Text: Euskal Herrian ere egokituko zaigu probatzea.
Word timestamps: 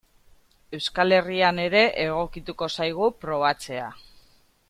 Euskal 0.77 1.13
Herrian 1.17 1.59
ere 1.65 1.83
egokituko 2.05 2.71
zaigu 2.79 3.13
probatzea. 3.27 3.93